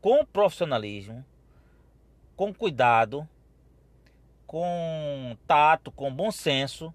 [0.00, 1.24] com profissionalismo,
[2.38, 3.28] com cuidado,
[4.46, 6.94] com tato, com bom senso,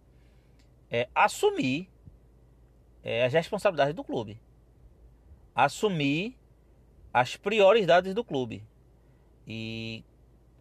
[0.89, 1.89] é, assumir
[3.03, 4.39] é, as responsabilidades do clube.
[5.53, 6.37] Assumir
[7.13, 8.63] as prioridades do clube.
[9.45, 10.01] E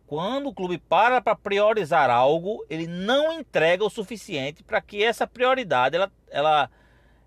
[0.05, 5.29] quando o clube para para priorizar algo, ele não entrega o suficiente para que essa
[5.29, 6.71] prioridade ela, ela,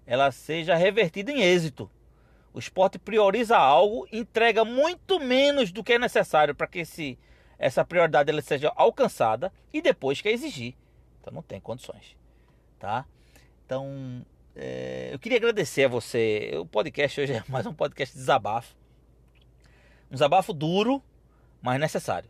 [0.06, 1.90] ela seja revertida em êxito.
[2.54, 7.18] O esporte prioriza algo, entrega muito menos do que é necessário para que esse,
[7.58, 10.76] essa prioridade ela seja alcançada e depois quer exigir.
[11.22, 12.16] Então não tem condições.
[12.80, 13.06] Tá?
[13.66, 14.26] Então
[14.56, 16.52] é, eu queria agradecer a você.
[16.56, 18.76] O podcast hoje é mais um podcast de desabafo.
[20.10, 21.04] Um desabafo duro,
[21.62, 22.30] mas necessário.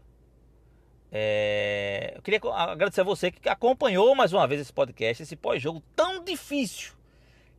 [1.12, 5.82] É, eu queria agradecer a você que acompanhou mais uma vez esse podcast, esse pós-jogo
[5.96, 6.94] tão difícil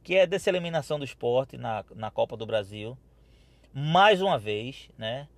[0.02, 2.96] que é dessa eliminação do esporte na, na Copa do Brasil.
[3.72, 5.28] Mais uma vez, né?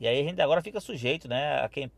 [0.00, 1.90] E aí a gente agora fica sujeito, né, a quem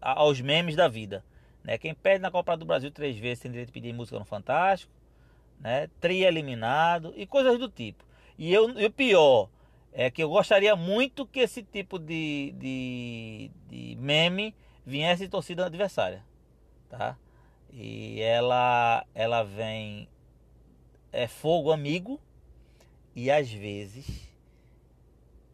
[0.00, 1.24] aos memes da vida,
[1.64, 1.76] né?
[1.76, 4.92] Quem perde na Copa do Brasil três vezes tem direito de pedir música no Fantástico,
[5.60, 5.88] né?
[6.00, 8.04] Tri eliminado e coisas do tipo.
[8.38, 9.48] E eu e o pior
[9.92, 14.54] é que eu gostaria muito que esse tipo de, de, de meme
[14.84, 16.22] viesse de torcida adversária,
[16.88, 17.16] tá?
[17.72, 20.08] E ela ela vem
[21.12, 22.20] é fogo amigo
[23.14, 24.30] e às vezes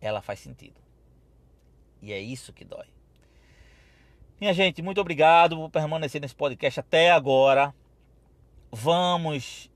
[0.00, 0.81] ela faz sentido.
[2.02, 2.86] E é isso que dói.
[4.40, 7.72] Minha gente, muito obrigado por permanecer nesse podcast até agora.
[8.72, 9.70] Vamos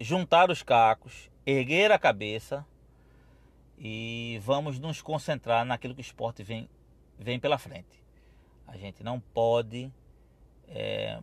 [0.00, 2.64] juntar os cacos, erguer a cabeça
[3.76, 6.68] e vamos nos concentrar naquilo que o esporte vem,
[7.18, 8.00] vem pela frente.
[8.68, 9.92] A gente não pode
[10.68, 11.18] é,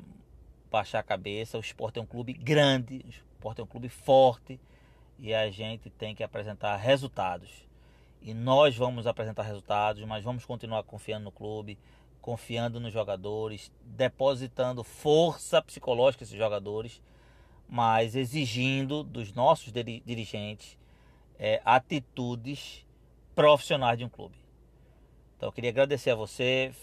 [0.70, 1.58] baixar a cabeça.
[1.58, 4.60] O esporte é um clube grande, o esporte é um clube forte
[5.18, 7.69] e a gente tem que apresentar resultados.
[8.22, 11.78] E nós vamos apresentar resultados, mas vamos continuar confiando no clube,
[12.22, 17.02] confiando nos jogadores, depositando força psicológica nesses jogadores,
[17.68, 20.78] mas exigindo dos nossos dirigentes
[21.38, 22.86] é, atitudes
[23.34, 24.36] profissionais de um clube.
[25.38, 26.74] Então eu queria agradecer a você,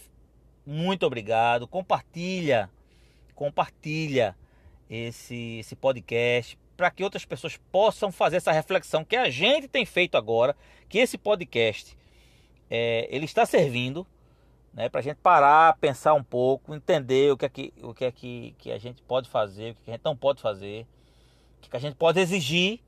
[0.65, 1.67] muito obrigado.
[1.67, 2.69] Compartilha,
[3.35, 4.35] compartilha
[4.89, 9.85] esse, esse podcast para que outras pessoas possam fazer essa reflexão que a gente tem
[9.85, 10.55] feito agora,
[10.87, 11.97] que esse podcast
[12.69, 14.05] é, ele está servindo
[14.71, 18.05] né, para a gente parar, pensar um pouco, entender o que é que, o que,
[18.05, 20.85] é que, que a gente pode fazer, o que a gente não pode fazer,
[21.57, 22.79] o que a gente pode exigir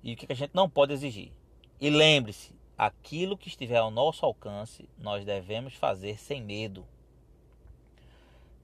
[0.00, 1.32] e o que a gente não pode exigir.
[1.80, 6.86] E lembre-se, aquilo que estiver ao nosso alcance, nós devemos fazer sem medo.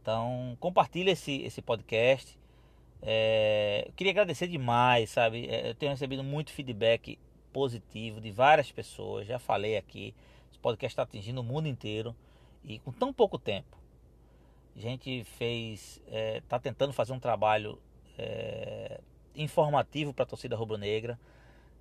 [0.01, 2.39] Então, compartilhe esse, esse podcast.
[3.03, 5.47] É, queria agradecer demais, sabe?
[5.49, 7.19] É, eu tenho recebido muito feedback
[7.53, 9.27] positivo de várias pessoas.
[9.27, 10.15] Já falei aqui,
[10.51, 12.15] esse podcast está atingindo o mundo inteiro
[12.65, 13.79] e com tão pouco tempo.
[14.77, 17.79] A gente fez, está é, tá tentando fazer um trabalho
[18.19, 19.01] é,
[19.35, 21.19] informativo para a torcida rubro-negra,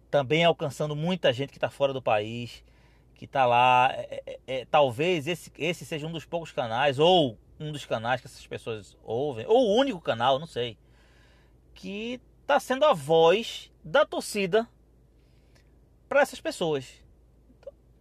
[0.10, 2.64] também alcançando muita gente que está fora do país,
[3.14, 3.92] que está lá.
[3.94, 8.22] É, é, é, talvez esse, esse seja um dos poucos canais, ou um dos canais
[8.22, 10.78] que essas pessoas ouvem, ou o único canal, não sei,
[11.80, 14.68] que está sendo a voz da torcida
[16.08, 17.04] para essas pessoas.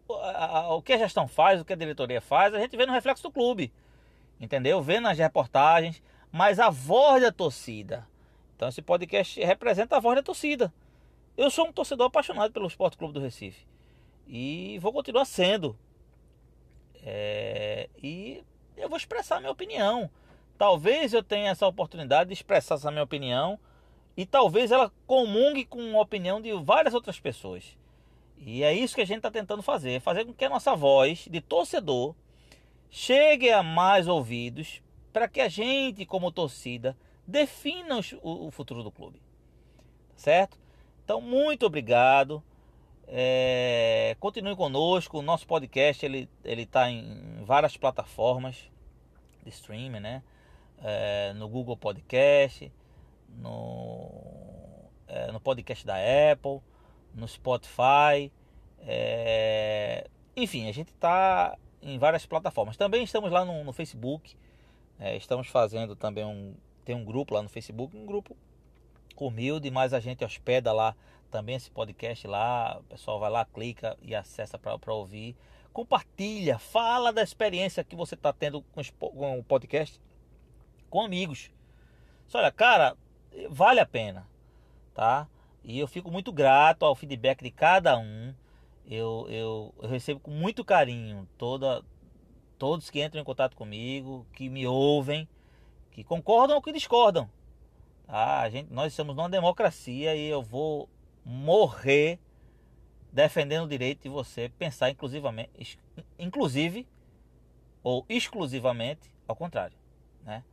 [0.09, 3.23] O que a gestão faz, o que a diretoria faz, a gente vê no reflexo
[3.23, 3.73] do clube,
[4.41, 4.83] entendeu?
[4.83, 6.03] Vê nas reportagens,
[6.33, 8.07] mas a voz da torcida
[8.59, 10.75] então esse podcast representa a voz da torcida.
[11.37, 13.65] Eu sou um torcedor apaixonado pelo Esporte Clube do Recife.
[14.27, 15.79] E vou continuar sendo.
[17.05, 17.89] É...
[18.03, 18.43] E
[18.77, 20.11] eu vou expressar a minha opinião.
[20.59, 23.61] Talvez eu tenha essa oportunidade de expressar essa minha opinião.
[24.19, 27.79] E talvez ela comungue com a opinião de várias outras pessoas.
[28.37, 30.01] E é isso que a gente está tentando fazer.
[30.01, 32.17] Fazer com que a nossa voz de torcedor
[32.91, 34.83] chegue a mais ouvidos.
[35.13, 39.23] Para que a gente, como torcida, defina o, futuro do clube.
[40.17, 40.59] Certo?
[41.05, 42.43] Então, muito obrigado.
[43.07, 45.21] É, continue conosco.
[45.21, 48.69] O nosso podcast ele ele está em várias plataformas
[49.45, 50.25] de streaming, né?
[50.83, 52.73] É, no Google Podcast,
[53.29, 54.11] no,
[55.07, 55.97] é, no podcast da
[56.33, 56.61] Apple,
[57.15, 58.33] no Spotify.
[58.81, 62.77] É, enfim, a gente está em várias plataformas.
[62.77, 64.37] Também estamos lá no, no Facebook.
[64.99, 66.55] É, estamos fazendo também um
[66.89, 68.35] tem um grupo lá no Facebook, um grupo
[69.15, 70.97] humilde, mas a gente hospeda lá
[71.31, 72.79] também esse podcast lá.
[72.79, 75.37] O pessoal vai lá, clica e acessa para ouvir.
[75.71, 78.81] Compartilha, fala da experiência que você está tendo com
[79.39, 80.01] o podcast
[80.89, 81.51] com amigos.
[82.33, 82.97] Olha, cara,
[83.51, 84.27] vale a pena,
[84.95, 85.29] tá?
[85.63, 88.35] E eu fico muito grato ao feedback de cada um.
[88.87, 91.85] Eu, eu, eu recebo com muito carinho toda,
[92.59, 95.29] todos que entram em contato comigo, que me ouvem
[95.99, 97.29] que concordam ou que discordam.
[98.07, 98.41] Tá?
[98.41, 100.89] A gente, nós estamos numa democracia e eu vou
[101.25, 102.21] morrer
[103.13, 105.77] defendendo o direito de você pensar inclusivamente,
[106.17, 106.87] inclusive
[107.83, 109.77] ou exclusivamente ao contrário,
[110.25, 110.45] né?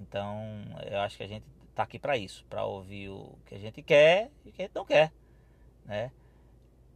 [0.00, 3.58] Então, eu acho que a gente está aqui para isso, para ouvir o que a
[3.58, 5.12] gente quer e o que a gente não quer,
[5.84, 6.12] né?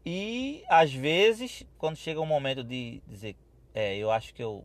[0.04, 3.36] E às vezes, quando chega o momento de dizer,
[3.74, 4.64] é, eu acho que eu,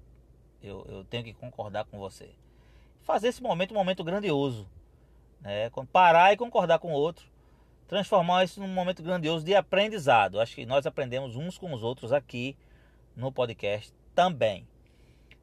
[0.62, 2.30] eu, eu tenho que concordar com você
[3.04, 4.68] fazer esse momento um momento grandioso.
[5.42, 5.70] Né?
[5.92, 7.26] Parar e concordar com o outro.
[7.88, 10.40] Transformar isso num momento grandioso de aprendizado.
[10.40, 12.56] Acho que nós aprendemos uns com os outros aqui
[13.16, 14.66] no podcast também.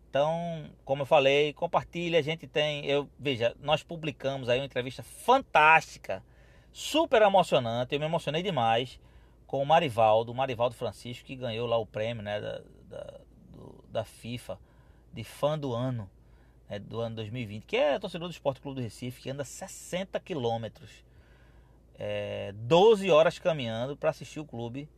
[0.09, 5.03] Então, como eu falei, compartilha, a gente tem, eu veja, nós publicamos aí uma entrevista
[5.03, 6.25] fantástica,
[6.73, 8.99] super emocionante, eu me emocionei demais
[9.47, 13.85] com o Marivaldo, o Marivaldo Francisco que ganhou lá o prêmio, né, da, da, do,
[13.91, 14.59] da FIFA
[15.13, 16.09] de fã do ano,
[16.71, 20.19] né, do ano 2020, que é torcedor do Esporte Clube do Recife, que anda 60
[20.21, 21.05] quilômetros,
[21.99, 24.89] é, 12 horas caminhando para assistir o clube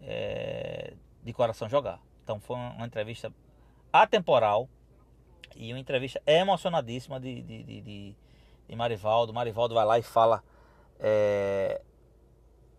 [0.00, 0.92] é,
[1.24, 2.00] de coração jogar.
[2.22, 3.32] Então foi uma, uma entrevista
[3.92, 4.68] atemporal
[5.56, 8.16] e uma entrevista emocionadíssima de, de, de, de,
[8.68, 9.32] de Marivaldo.
[9.32, 10.42] Marivaldo vai lá e fala
[11.00, 11.80] é,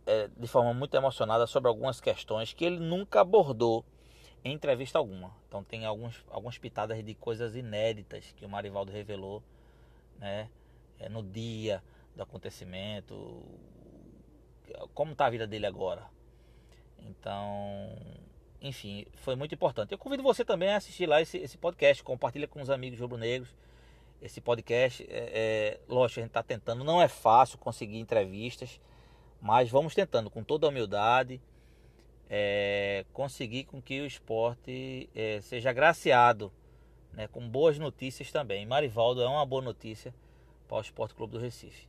[0.06, 3.86] é, de forma muito emocionada sobre algumas questões que ele nunca abordou
[4.44, 5.36] em entrevista alguma.
[5.48, 9.44] Então tem alguns, algumas pitadas de coisas inéditas que o Marivaldo revelou
[10.18, 10.50] né,
[11.00, 11.84] é, no dia
[12.16, 13.44] do acontecimento,
[14.94, 16.06] como está a vida dele agora.
[16.98, 17.98] Então,
[18.62, 19.92] enfim, foi muito importante.
[19.92, 23.56] Eu convido você também a assistir lá esse, esse podcast, compartilha com os amigos rubro-negros
[24.22, 25.04] esse podcast.
[25.10, 28.80] É, é, lógico, a gente está tentando, não é fácil conseguir entrevistas,
[29.42, 31.42] mas vamos tentando com toda a humildade
[32.30, 36.52] é, conseguir com que o esporte é, seja agraciado
[37.12, 38.66] né, com boas notícias também.
[38.66, 40.14] Marivaldo é uma boa notícia
[40.68, 41.88] para o Esporte Clube do Recife.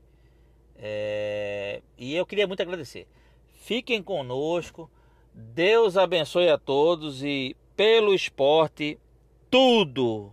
[0.76, 3.06] É, e eu queria muito agradecer.
[3.52, 4.90] Fiquem conosco.
[5.34, 8.98] Deus abençoe a todos e pelo esporte,
[9.50, 10.32] tudo